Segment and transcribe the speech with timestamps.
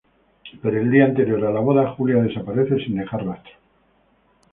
[0.63, 3.53] Pero el día anterior a la boda, Julia desaparece sin dejar rastro.